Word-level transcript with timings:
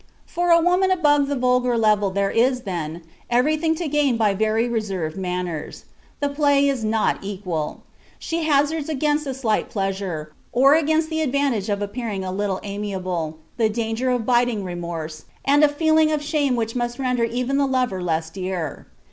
For 0.25 0.49
a 0.49 0.59
woman 0.59 0.89
above 0.89 1.27
the 1.27 1.35
vulgar 1.35 1.77
level 1.77 2.09
there 2.09 2.31
is, 2.31 2.61
then, 2.61 3.03
everything 3.29 3.75
to 3.75 3.87
gain 3.87 4.17
by 4.17 4.33
very 4.33 4.67
reserved 4.67 5.15
manners. 5.15 5.85
The 6.21 6.29
play 6.29 6.67
is 6.67 6.83
not 6.83 7.19
equal. 7.21 7.83
She 8.17 8.41
hazards 8.45 8.89
against 8.89 9.27
a 9.27 9.35
slight 9.35 9.69
pleasure, 9.69 10.33
or 10.51 10.73
against 10.73 11.11
the 11.11 11.21
advantage 11.21 11.69
of 11.69 11.83
appearing 11.83 12.23
a 12.25 12.31
little 12.31 12.59
amiable, 12.63 13.37
the 13.57 13.69
danger 13.69 14.09
of 14.09 14.25
biting 14.25 14.63
remorse, 14.63 15.25
and 15.45 15.63
a 15.63 15.67
feeling 15.69 16.11
of 16.11 16.23
shame 16.23 16.55
which 16.55 16.75
must 16.75 16.97
render 16.97 17.23
even 17.25 17.57
the 17.57 17.67
lover 17.67 18.01
less 18.01 18.31
dear. 18.31 18.87